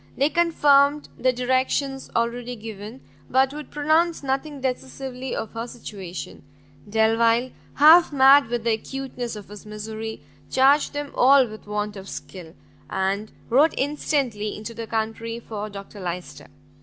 [0.17, 6.41] They confirmed the directions already given, but would pronounce nothing decisively of her situation.
[6.89, 12.09] Delvile, half mad with the acuteness of his misery, charged them all with want of
[12.09, 12.55] skill,
[12.89, 16.47] and wrote instantly into the country for Dr Lyster.